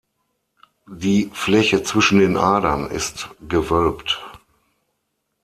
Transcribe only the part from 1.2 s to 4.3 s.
Fläche zwischen den Adern ist gewölbt.